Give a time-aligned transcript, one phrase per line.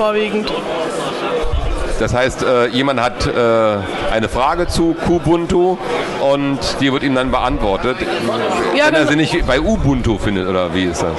[0.00, 0.48] vorwiegend.
[1.98, 3.32] Das heißt, äh, jemand hat äh,
[4.12, 5.76] eine Frage zu Kubuntu
[6.20, 7.96] und die wird ihm dann beantwortet,
[8.76, 11.12] Ja, wenn er sie nicht bei Ubuntu findet, oder wie ist das?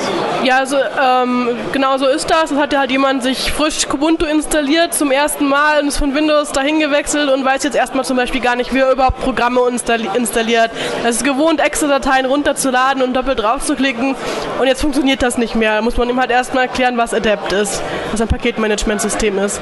[0.43, 2.51] Ja, also ähm, genau so ist das.
[2.51, 6.15] Es hat ja halt jemand sich frisch Kubuntu installiert zum ersten Mal und ist von
[6.15, 9.59] Windows dahin gewechselt und weiß jetzt erstmal zum Beispiel gar nicht, wie er überhaupt Programme
[9.69, 10.71] installi installiert.
[11.03, 14.15] Es ist gewohnt, Excel-Dateien runterzuladen und doppelt drauf zu klicken
[14.59, 15.75] und jetzt funktioniert das nicht mehr.
[15.75, 19.59] Da muss man ihm halt erstmal erklären, was Adept ist, was ein Paketmanagementsystem ist.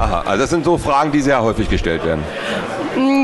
[0.00, 2.24] Aha, also das sind so Fragen, die sehr häufig gestellt werden.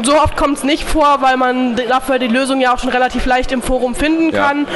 [0.05, 3.25] So oft kommt es nicht vor, weil man dafür die Lösung ja auch schon relativ
[3.25, 4.47] leicht im Forum finden Ja.
[4.49, 4.67] kann.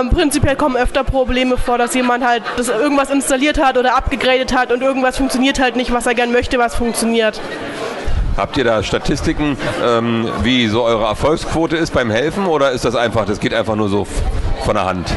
[0.00, 4.54] Ähm, prinzipiell kommen öfter Probleme vor, dass jemand halt das irgendwas installiert hat oder abgegradet
[4.54, 7.40] hat und irgendwas funktioniert halt nicht, was er gern möchte, was funktioniert.
[8.36, 12.94] Habt ihr da Statistiken, ähm, wie so eure Erfolgsquote ist beim Helfen oder ist das
[12.94, 14.06] einfach, das geht einfach nur so
[14.64, 15.08] von der Hand?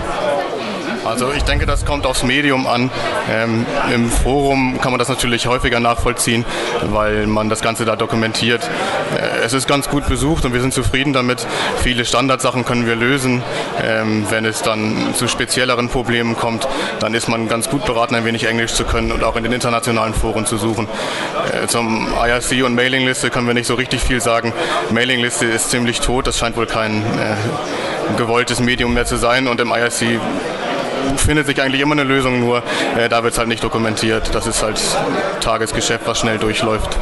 [1.06, 2.90] Also ich denke, das kommt aufs Medium an.
[3.32, 6.46] Ähm, Im Forum kann man das natürlich häufiger nachvollziehen,
[6.84, 8.70] weil man das Ganze da dokumentiert.
[9.18, 11.46] Äh, es ist ganz gut besucht und wir sind zufrieden damit.
[11.82, 13.42] Viele Standardsachen können wir lösen.
[13.82, 16.68] Ähm, wenn es dann zu spezielleren Problemen kommt,
[17.00, 19.54] dann ist man ganz gut beraten, ein wenig Englisch zu können und auch in den
[19.54, 20.88] internationalen Foren zu suchen.
[21.52, 24.54] Äh, zum IRC und Mailingliste können wir nicht so richtig viel sagen.
[24.92, 29.60] Mailingliste ist ziemlich tot, das scheint wohl kein äh, gewolltes Medium mehr zu sein und
[29.62, 30.20] im IRC
[31.18, 32.64] findet sich eigentlich immer eine Lösung, nur
[32.98, 34.34] äh, da wird es halt nicht dokumentiert.
[34.34, 34.80] Das ist halt
[35.42, 36.98] Tagesgeschäft, was schnell durchläuft.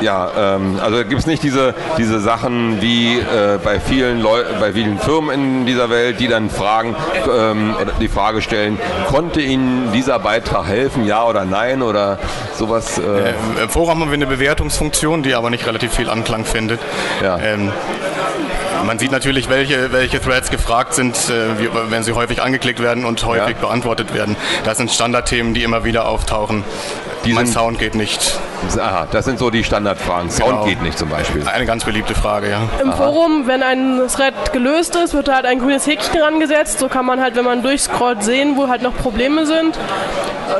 [0.00, 4.72] Ja, ähm, also gibt es nicht diese, diese Sachen wie äh, bei, vielen Leu bei
[4.72, 6.94] vielen Firmen in dieser Welt, die dann fragen,
[7.34, 8.78] ähm, oder die Frage stellen,
[9.08, 12.18] konnte Ihnen dieser Beitrag helfen, ja oder nein oder
[12.54, 12.98] sowas?
[12.98, 16.80] Äh, Ähm, Im Forum haben wir eine Bewertungsfunktion, die aber nicht relativ viel Anklang findet.
[17.22, 17.38] Ja.
[17.38, 17.72] Ähm,
[18.84, 23.24] man sieht natürlich, welche, welche Threads gefragt sind, äh, wenn sie häufig angeklickt werden und
[23.24, 23.60] häufig Ja.
[23.60, 24.36] beantwortet werden.
[24.64, 26.64] Das sind Standardthemen, die immer wieder auftauchen.
[27.24, 28.38] Die mein Sound geht nicht.
[28.78, 30.30] aha, das sind so die Standardfragen.
[30.30, 30.64] Sound Genau.
[30.64, 31.46] geht nicht zum Beispiel.
[31.46, 32.60] Eine ganz beliebte Frage, ja.
[32.82, 36.78] Im Forum, wenn ein Thread gelöst ist, wird da halt ein grünes Häkchen rangesetzt.
[36.78, 39.78] So kann man halt, wenn man durchscrollt, sehen, wo halt noch Probleme sind.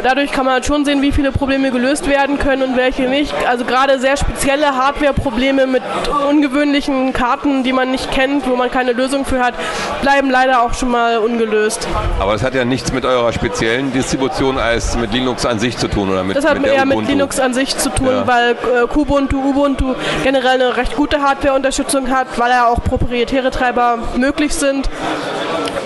[0.03, 3.35] Dadurch kann man halt schon sehen, wie viele Probleme gelöst werden können und welche nicht.
[3.47, 5.83] Also gerade sehr spezielle Hardware-Probleme mit
[6.29, 9.55] ungewöhnlichen Karten, die man nicht kennt, wo man keine Lösung für hat,
[10.03, 11.87] bleiben leider auch schon mal ungelöst.
[12.19, 15.89] Aber das hat ja nichts mit eurer speziellen Distribution als mit Linux an sich zu
[15.89, 17.07] tun oder mit, Das hat der eher mit.
[17.09, 18.27] Linux an sich zu tun, Ja.
[18.27, 23.99] weil äh, Kubuntu, Ubuntu generell eine recht gute Hardware-Unterstützung hat, weil ja auch proprietäre Treiber
[24.17, 24.89] möglich sind.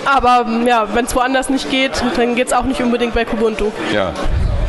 [0.05, 3.25] Aber ähm, ja, wenn es woanders nicht geht, dann geht es auch nicht unbedingt bei
[3.25, 3.71] Kubuntu.
[3.93, 4.11] Ja.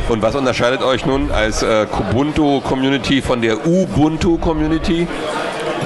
[0.09, 5.07] Und was unterscheidet euch nun als äh, Kubuntu-Community von der Ubuntu-Community?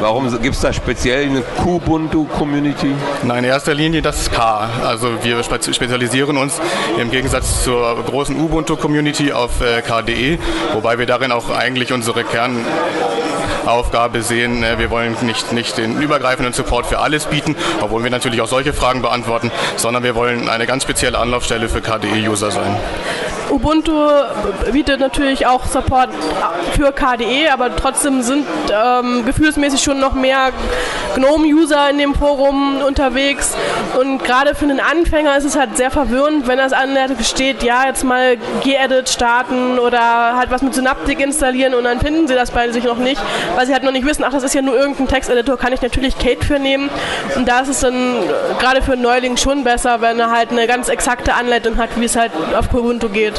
[0.01, 2.91] Warum gibt es da speziell eine Kubuntu-Community?
[3.23, 4.69] Nein, in erster Linie das K.
[4.85, 6.59] Also wir spez- spezialisieren uns
[7.00, 10.38] im Gegensatz zur großen Ubuntu-Community auf äh, KDE,
[10.73, 12.23] wobei wir darin auch eigentlich unsere
[13.63, 14.63] Kernaufgabe sehen.
[14.63, 18.47] Äh, wir wollen nicht, nicht den übergreifenden Support für alles bieten, obwohl wir natürlich auch
[18.50, 22.75] solche Fragen beantworten, sondern wir wollen eine ganz spezielle Anlaufstelle für KDE-User sein.
[23.51, 23.94] Ubuntu
[24.72, 26.09] bietet natürlich auch Support
[26.75, 30.51] für KDE, aber trotzdem sind ähm, gefühlsmäßig schon noch mehr
[31.16, 33.55] GNOME-User in dem Forum unterwegs.
[34.00, 37.85] Und gerade für einen Anfänger ist es halt sehr verwirrend, wenn das Anleitung steht, ja,
[37.88, 42.51] jetzt mal gedit starten oder halt was mit Synaptic installieren und dann finden sie das
[42.51, 43.22] bei sich noch nicht,
[43.55, 45.81] weil sie halt noch nicht wissen, ach, das ist ja nur irgendein Texteditor, kann ich
[45.81, 46.89] natürlich Kate für nehmen.
[47.35, 48.16] Und da ist es dann
[48.59, 52.05] gerade für einen Neuling schon besser, wenn er halt eine ganz exakte Anleitung hat, wie
[52.05, 53.34] es halt auf Ubuntu geht.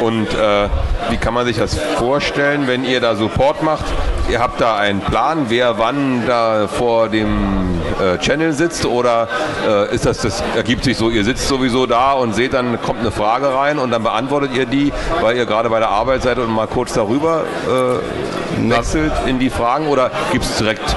[0.00, 0.68] Und äh,
[1.10, 3.84] wie kann man sich das vorstellen, wenn ihr da Support macht?
[4.30, 9.28] Ihr habt da einen Plan, wer wann da vor dem äh, Channel sitzt oder
[9.66, 13.00] äh, ist das, das ergibt sich so, ihr sitzt sowieso da und seht dann, kommt
[13.00, 16.38] eine Frage rein und dann beantwortet ihr die, weil ihr gerade bei der Arbeit seid
[16.38, 20.96] und mal kurz darüber äh, wechselt in die Fragen oder gibt es direkt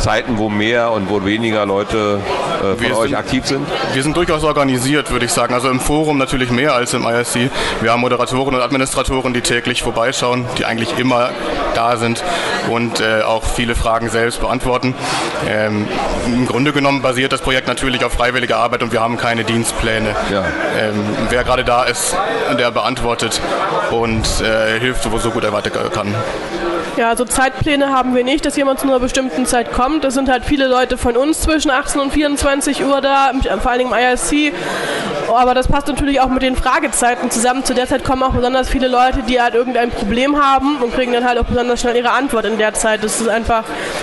[0.00, 2.18] Zeiten, wo mehr und wo weniger Leute
[2.58, 3.66] äh, von Wir euch sind- aktiv sind?
[3.92, 5.54] Wir sind durchaus organisiert, würde ich sagen.
[5.54, 7.50] Also im Forum natürlich mehr als im IRC.
[7.80, 11.30] Wir haben Moderatoren und Administratoren, die täglich vorbeischauen, die eigentlich immer
[11.74, 12.22] da sind
[12.70, 14.94] und äh, auch viele Fragen selbst beantworten.
[15.48, 15.86] Ähm,
[16.26, 20.14] Im Grunde genommen basiert das Projekt natürlich auf freiwilliger Arbeit und wir haben keine Dienstpläne.
[20.32, 20.44] Ja.
[20.78, 22.16] Ähm, wer gerade da ist,
[22.58, 23.40] der beantwortet
[23.90, 26.14] und äh, hilft, wo so gut er weiter kann.
[26.96, 30.04] Ja, so Zeitpläne haben wir nicht, dass jemand zu einer bestimmten Zeit kommt.
[30.04, 33.78] Es sind halt viele Leute von uns zwischen 18 und 24 Uhr da, vor allen
[33.78, 34.52] Dingen im IRC.
[35.28, 37.64] Aber das passt natürlich auch mit den Fragezeiten zusammen.
[37.64, 41.12] Zu der Zeit kommen auch besonders viele Leute, die halt irgendein Problem haben und kriegen
[41.12, 43.04] dann halt auch besonders schnell ihre Antwort in der Zeit.
[43.04, 43.62] Das ist einfach,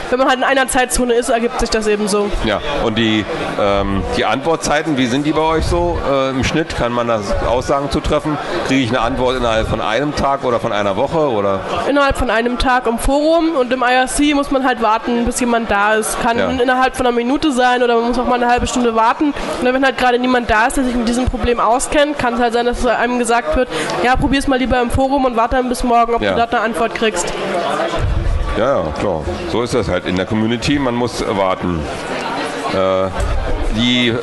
[0.09, 2.29] wenn man halt in einer Zeitzone ist, ergibt sich das eben so.
[2.45, 3.25] Ja, und die,
[3.59, 6.75] ähm, die Antwortzeiten, wie sind die bei euch so äh, im Schnitt?
[6.77, 8.37] Kann man da Aussagen zu treffen?
[8.67, 11.29] Kriege ich eine Antwort innerhalb von einem Tag oder von einer Woche?
[11.29, 11.59] Oder?
[11.89, 15.71] Innerhalb von einem Tag im Forum und im IRC muss man halt warten, bis jemand
[15.71, 16.21] da ist.
[16.21, 16.49] Kann ja.
[16.49, 19.33] innerhalb von einer Minute sein oder man muss auch mal eine halbe Stunde warten.
[19.61, 22.39] Und wenn halt gerade niemand da ist, der sich mit diesem Problem auskennt, kann es
[22.39, 23.69] halt sein, dass einem gesagt wird,
[24.03, 26.31] ja, probier es mal lieber im Forum und warte dann bis morgen, ob ja.
[26.31, 27.33] du dort eine Antwort kriegst.
[28.57, 29.23] Ja, ja, klar.
[29.51, 30.79] So ist das halt in der Community.
[30.79, 31.79] Man muss warten.
[32.73, 33.09] Äh,
[33.75, 34.13] die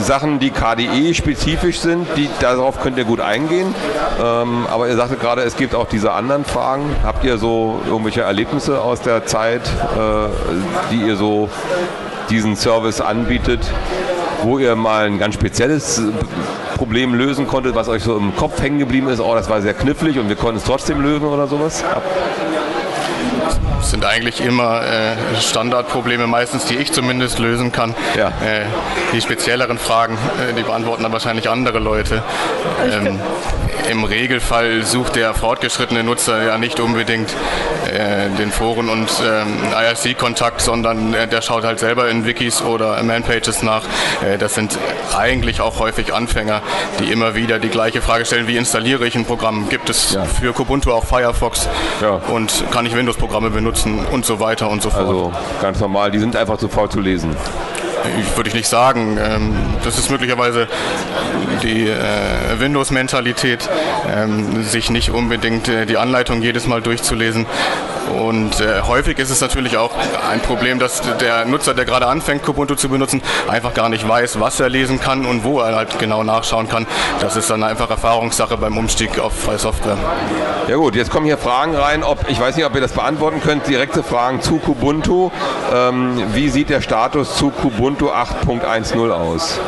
[0.00, 3.74] Sachen, die KDE-spezifisch sind, die, darauf könnt ihr gut eingehen.
[4.22, 6.84] Ähm, aber ihr sagtet gerade, es gibt auch diese anderen Fragen.
[7.02, 10.28] Habt ihr so irgendwelche Erlebnisse aus der Zeit, äh,
[10.90, 11.48] die ihr so
[12.30, 13.60] diesen Service anbietet,
[14.42, 16.02] wo ihr mal ein ganz spezielles
[16.76, 19.20] Problem lösen konntet, was euch so im Kopf hängen geblieben ist?
[19.20, 21.82] Oh, das war sehr knifflig und wir konnten es trotzdem lösen oder sowas?
[23.96, 27.94] Sind eigentlich immer äh, Standardprobleme, meistens die ich zumindest lösen kann.
[28.14, 28.28] Ja.
[28.28, 28.66] Äh,
[29.14, 32.22] die spezielleren Fragen, äh, die beantworten dann wahrscheinlich andere Leute.
[32.92, 33.18] Ähm,
[33.90, 37.34] Im Regelfall sucht der fortgeschrittene Nutzer ja nicht unbedingt
[37.86, 43.02] äh, den Foren- und ähm, IRC-Kontakt, sondern äh, der schaut halt selber in Wikis oder
[43.02, 43.82] Manpages nach.
[44.24, 44.78] Äh, das sind
[45.16, 46.62] eigentlich auch häufig Anfänger,
[47.00, 49.68] die immer wieder die gleiche Frage stellen, wie installiere ich ein Programm?
[49.68, 50.24] Gibt es ja.
[50.24, 51.68] für Kubuntu auch Firefox?
[52.02, 52.20] Ja.
[52.28, 55.06] Und kann ich Windows-Programme benutzen und so weiter und so fort?
[55.06, 55.32] Also
[55.62, 57.36] ganz normal, die sind einfach zu faul zu lesen
[58.20, 59.18] ich würde ich nicht sagen.
[59.20, 59.54] Ähm,
[59.84, 60.68] das ist möglicherweise
[61.62, 63.68] die äh, Windows-Mentalität,
[64.08, 67.46] ähm, sich nicht unbedingt äh, die Anleitung jedes Mal durchzulesen.
[68.14, 69.90] Und äh, häufig ist es natürlich auch
[70.30, 74.40] ein Problem, dass der Nutzer, der gerade anfängt, Kubuntu zu benutzen, einfach gar nicht weiß,
[74.40, 76.86] was er lesen kann und wo er halt genau nachschauen kann.
[77.20, 79.96] Das ist dann einfach Erfahrungssache beim Umstieg auf freie Software.
[80.68, 83.40] Ja gut, jetzt kommen hier Fragen rein, ob ich weiß nicht, ob ihr das beantworten
[83.40, 85.30] könnt, direkte Fragen zu Kubuntu.
[85.74, 89.60] Ähm, wie sieht der Status zu Kubuntu 8.10 aus?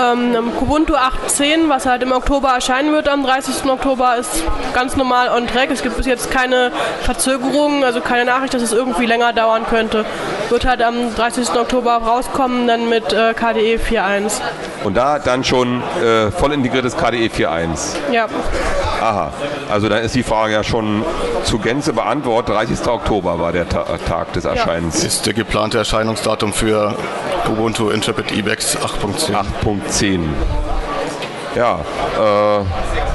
[0.00, 3.64] Ähm, Kubuntu 8.10, was halt im Oktober erscheinen wird, am 30.
[3.68, 4.42] Oktober, ist
[4.74, 5.70] ganz normal on track.
[5.70, 6.72] Es gibt bis jetzt keine
[7.02, 10.04] Verzögerungen, also keine Nachricht, dass es irgendwie länger dauern könnte.
[10.48, 11.50] Wird halt am 30.
[11.50, 14.40] Oktober rauskommen, dann mit äh, KDE 4.1.
[14.84, 17.96] Und da dann schon äh, voll integriertes KDE 4.1?
[18.12, 18.26] Ja.
[19.02, 19.32] Aha,
[19.68, 21.04] also dann ist die Frage ja schon
[21.42, 22.54] zu Gänze beantwortet.
[22.54, 22.86] 30.
[22.86, 25.00] Oktober war der Ta Tag des Erscheinens.
[25.02, 25.08] Ja.
[25.08, 26.94] Ist der geplante Erscheinungsdatum für
[27.50, 29.34] Ubuntu Intrepid EBEX 8.10.
[29.64, 30.20] 8.10.
[31.56, 32.64] Ja, äh,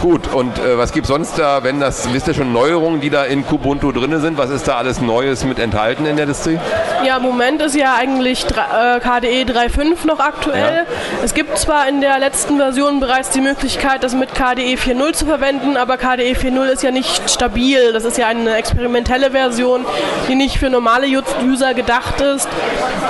[0.02, 0.34] gut.
[0.34, 3.24] Und äh, was gibt es sonst da, wenn das, wisst ihr schon Neuerungen, die da
[3.24, 4.38] in Kubuntu drin sind?
[4.38, 6.60] Was ist da alles Neues mit enthalten in der Distri?
[7.06, 10.86] Ja, im Moment ist ja eigentlich äh, KDE 3.5 noch aktuell.
[10.86, 11.24] Ja.
[11.24, 15.26] Es gibt zwar in der letzten Version bereits die Möglichkeit, das mit KDE 4.0 zu
[15.26, 17.94] verwenden, aber KDE 4.0 ist ja nicht stabil.
[17.94, 19.86] Das ist ja eine experimentelle Version,
[20.28, 21.08] die nicht für normale
[21.44, 22.48] User gedacht ist.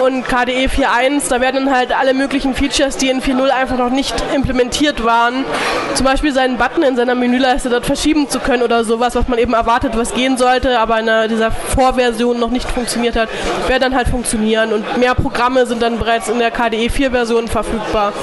[0.04, 3.90] Und KDE 4.1, da werden dann halt alle möglichen Features, die in 4.0 einfach noch
[3.90, 5.46] nicht implementiert waren, waren.
[5.96, 9.40] Zum Beispiel seinen Button in seiner Menüleiste dort verschieben zu können oder sowas, was man
[9.40, 13.30] eben erwartet, was gehen sollte, aber in dieser Vorversion noch nicht funktioniert hat,
[13.68, 14.74] wird dann halt funktionieren.
[14.74, 18.14] Und mehr Programme sind dann bereits in der KDE 4-Version verfügbar.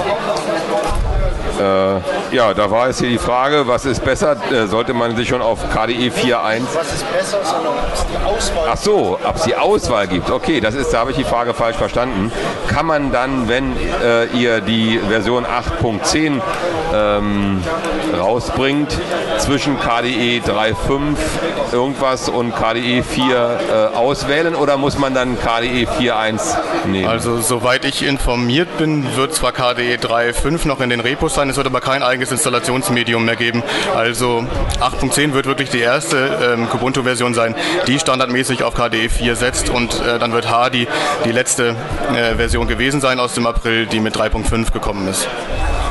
[1.59, 4.37] Äh, ja, da war jetzt hier die Frage, was ist besser?
[4.51, 6.63] Äh, sollte man sich schon auf KDE 4.1...
[6.75, 10.31] Was ist besser, sondern ob es die Auswahl Ach so, ob es die Auswahl gibt.
[10.31, 12.33] Okay, das ist, da habe ich die Frage falsch verstanden.
[12.69, 16.41] Kann man dann, wenn äh, ihr die Version 8.10
[16.93, 17.63] ähm,
[18.19, 18.97] rausbringt,
[19.39, 21.17] zwischen KDE 3.5
[21.73, 23.59] irgendwas und KDE 4
[23.93, 26.57] äh, auswählen oder muss man dann KDE 4.1
[26.87, 27.09] nehmen?
[27.09, 31.57] Also soweit ich informiert bin, wird zwar KDE 3.5 noch in den Repos sein, es
[31.57, 33.63] wird aber kein eigenes Installationsmedium mehr geben.
[33.95, 34.47] Also
[34.81, 37.55] 8.10 wird wirklich die erste ähm, Kubuntu-Version sein,
[37.87, 40.87] die standardmäßig auf KDE 4 setzt und äh, dann wird Hardy
[41.25, 41.77] die letzte
[42.15, 45.29] äh, Version gewesen sein aus dem April, die mit 3.5 gekommen ist.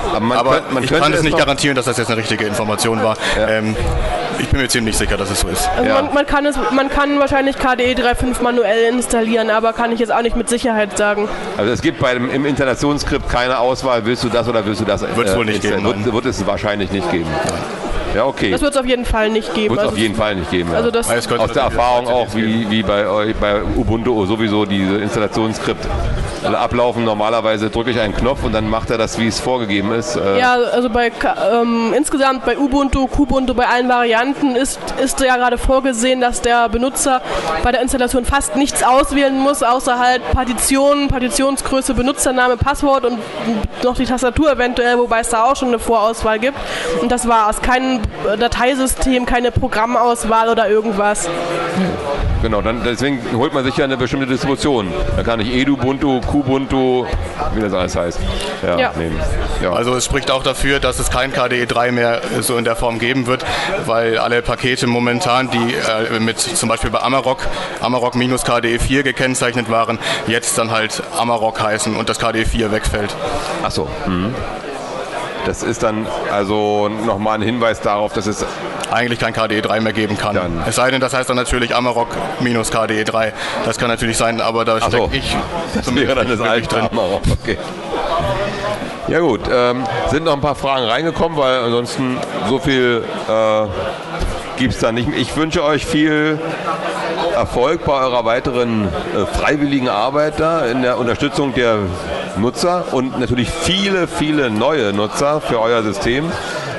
[0.09, 2.45] Aber, man Aber könnt, man ich kann es nicht garantieren, dass das jetzt eine richtige
[2.45, 3.17] Information war.
[3.37, 3.47] Ja.
[3.47, 3.75] Ähm,
[4.39, 5.69] ich bin mir ziemlich sicher, dass es so ist.
[5.77, 6.01] Also ja.
[6.01, 10.11] man, man, kann es, man kann wahrscheinlich KDE 3.5 manuell installieren, aber kann ich jetzt
[10.11, 11.27] auch nicht mit Sicherheit sagen.
[11.57, 14.85] Also es gibt bei dem, im Installationsskript keine Auswahl, willst du das oder willst du
[14.85, 15.01] das?
[15.01, 15.83] Wird es wohl nicht geben.
[15.83, 17.29] Wird, wird, es wahrscheinlich nicht geben.
[17.45, 17.82] Nein.
[18.15, 18.51] Ja, okay.
[18.51, 19.69] Das wird es auf jeden Fall nicht geben.
[19.69, 20.69] Wird es Also auf jeden Fall nicht geben.
[20.71, 20.77] Ja.
[20.77, 24.97] Also das, Es Aus der Erfahrung auch, wie, wie bei, euch- bei Ubuntu sowieso diese
[24.97, 25.85] Installationsskript
[26.43, 27.05] ablaufen.
[27.05, 30.15] Normalerweise drücke ich einen Knopf und dann macht er das, wie es vorgegeben ist.
[30.15, 31.11] Äh, Ja, also bei
[31.51, 36.67] ähm, insgesamt bei Ubuntu, Kubuntu, bei allen Varianten ist, ist ja gerade vorgesehen, dass der
[36.69, 37.21] Benutzer
[37.63, 43.19] bei der Installation fast nichts auswählen muss, außer halt Partition, Partitionsgröße, Benutzername, Passwort und
[43.83, 46.57] noch die Tastatur eventuell, wobei es da auch schon eine Vorauswahl gibt.
[47.01, 47.61] Und das war's.
[47.61, 48.02] Kein äh,
[48.39, 51.27] Dateisystem, keine Programmauswahl oder irgendwas.
[52.41, 54.91] Genau, dann, deswegen holt man sich ja eine bestimmte Distribution.
[55.15, 57.05] Da kann ich Edubuntu, Kubuntu,
[57.55, 58.19] wie das alles heißt,
[58.61, 58.91] ja, Ja.
[58.97, 59.17] nehmen.
[59.61, 59.71] Ja.
[59.71, 62.99] Also es spricht auch dafür, dass es kein KDE 3 mehr so in der Form
[62.99, 63.45] geben wird,
[63.85, 67.47] weil alle Pakete momentan, die äh, mit zum Beispiel bei Amarok,
[67.81, 72.71] Amarok minus KDE 4 gekennzeichnet waren, jetzt dann halt Amarok heißen und das KDE 4
[72.73, 73.15] wegfällt.
[73.63, 73.87] Ach so.
[74.05, 74.35] Mhm.
[75.45, 78.45] Das ist dann also nochmal ein Hinweis darauf, dass es
[78.91, 80.35] Eigentlich kein KDE 3 mehr geben kann.
[80.35, 82.09] Dann- Es sei denn, das heißt dann natürlich Amarok
[82.41, 83.33] minus KDE 3.
[83.65, 84.97] Das kann natürlich sein, aber da Ach so.
[85.07, 85.35] stecke ich
[85.75, 86.87] Das wäre dann das alte drin.
[86.91, 87.21] Amarok.
[87.41, 87.57] Okay.
[89.07, 93.65] Ja gut, ähm, sind noch ein paar Fragen reingekommen, weil ansonsten so viel äh,
[94.57, 95.09] gibt es da nicht.
[95.17, 96.39] Ich wünsche euch viel
[97.35, 101.79] Erfolg bei eurer weiteren äh, freiwilligen Arbeit da in der Unterstützung der
[102.37, 106.31] Nutzer und natürlich viele, viele neue Nutzer für euer System.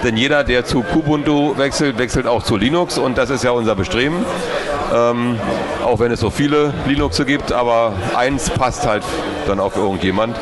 [0.02, 3.74] Denn jeder, der zu Kubuntu wechselt, wechselt auch zu Linux und das ist ja unser
[3.74, 4.24] Bestreben.
[4.94, 5.38] Ähm,
[5.84, 9.02] auch wenn es so viele Linuxe gibt, aber eins passt halt
[9.46, 10.36] dann auf irgendjemand.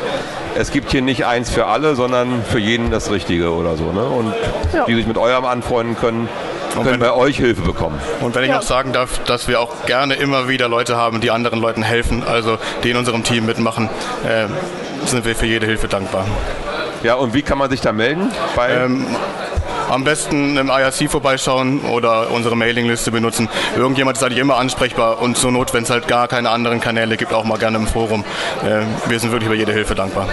[0.55, 3.91] Es gibt hier nicht eins für alle, sondern für jeden das Richtige oder so.
[3.91, 4.03] Ne?
[4.03, 4.33] Und
[4.73, 4.85] Ja.
[4.85, 6.27] die sich mit eurem anfreunden können,
[6.75, 7.99] können wenn- bei euch Hilfe bekommen.
[8.21, 8.57] Und wenn ich Ja.
[8.57, 12.23] noch sagen darf, dass wir auch gerne immer wieder Leute haben, die anderen Leuten helfen,
[12.27, 13.89] also die in unserem Team mitmachen,
[14.27, 14.45] äh,
[15.05, 16.25] sind wir für jede Hilfe dankbar.
[17.03, 18.31] Ja, und wie kann man sich da melden?
[18.55, 19.05] Bei, Ähm,
[19.89, 23.49] am besten im IRC vorbeischauen oder unsere Mailingliste benutzen.
[23.77, 27.17] Irgendjemand ist eigentlich immer ansprechbar und zur Not, wenn es halt gar keine anderen Kanäle
[27.17, 28.23] gibt, auch mal gerne im Forum.
[28.63, 30.27] Äh, wir sind wirklich über jede Hilfe dankbar.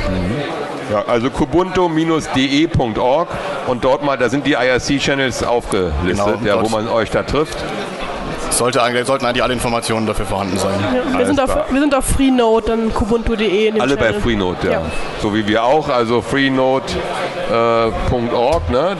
[0.90, 3.28] ja, also kubuntu-de.org
[3.66, 7.58] und dort mal, da sind die IRC-Channels aufgelistet, Genau, ja, wo man euch da trifft.
[8.50, 10.74] Sollte eigentlich, sollten eigentlich alle Informationen dafür vorhanden sein.
[11.12, 13.68] Ja, wir, sind auf, wir sind auf Freenode, dann kubuntu.de.
[13.68, 14.20] in dem Alle bei Channel.
[14.20, 14.72] Freenode, ja.
[14.72, 14.82] Ja.
[15.22, 18.96] So wie wir auch, also freenode.org, ne?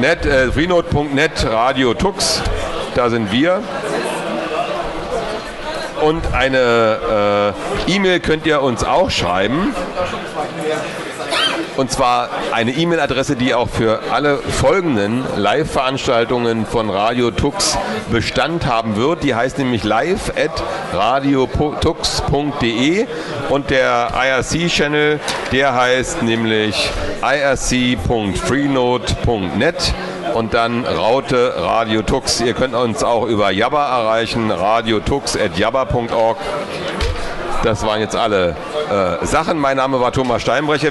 [0.00, 2.40] Net, äh, freenode.net Radio Tux,
[2.94, 3.60] da sind wir.
[6.00, 7.52] Und eine
[7.88, 9.74] äh, E-Mail könnt ihr uns auch schreiben.
[11.78, 17.78] Und zwar eine E-Mail-Adresse, die auch für alle folgenden Live-Veranstaltungen von Radio Tux
[18.10, 19.22] Bestand haben wird.
[19.22, 20.60] Die heißt nämlich live at
[20.92, 23.06] radiotux.de
[23.50, 25.20] und der IRC-Channel,
[25.52, 26.90] der heißt nämlich
[27.22, 29.94] irc.freenode.net
[30.34, 32.40] und dann Raute Radio Tux.
[32.40, 36.38] Ihr könnt uns auch über Jabba erreichen, radiotux.jabba.org.
[37.62, 38.54] Das waren jetzt alle
[38.88, 39.58] äh, Sachen.
[39.58, 40.86] Mein Name war Thomas Steinbrecher.